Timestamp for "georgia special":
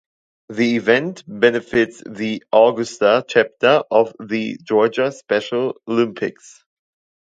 4.63-5.75